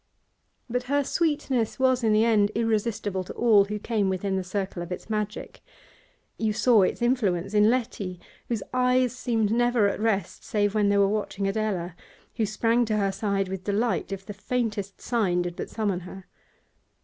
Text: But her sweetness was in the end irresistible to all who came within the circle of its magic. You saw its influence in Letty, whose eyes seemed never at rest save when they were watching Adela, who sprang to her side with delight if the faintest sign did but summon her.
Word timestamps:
But 0.67 0.81
her 0.89 1.03
sweetness 1.03 1.77
was 1.77 2.03
in 2.03 2.11
the 2.11 2.25
end 2.25 2.49
irresistible 2.55 3.23
to 3.23 3.33
all 3.33 3.65
who 3.65 3.77
came 3.77 4.09
within 4.09 4.35
the 4.35 4.43
circle 4.43 4.81
of 4.81 4.91
its 4.91 5.11
magic. 5.11 5.61
You 6.39 6.53
saw 6.53 6.81
its 6.81 7.03
influence 7.03 7.53
in 7.53 7.69
Letty, 7.69 8.19
whose 8.49 8.63
eyes 8.73 9.15
seemed 9.15 9.51
never 9.51 9.87
at 9.87 9.99
rest 9.99 10.43
save 10.43 10.73
when 10.73 10.89
they 10.89 10.97
were 10.97 11.07
watching 11.07 11.47
Adela, 11.47 11.95
who 12.35 12.47
sprang 12.47 12.83
to 12.85 12.97
her 12.97 13.11
side 13.11 13.47
with 13.47 13.63
delight 13.65 14.11
if 14.11 14.25
the 14.25 14.33
faintest 14.33 14.99
sign 15.01 15.43
did 15.43 15.55
but 15.55 15.69
summon 15.69 15.99
her. 15.99 16.25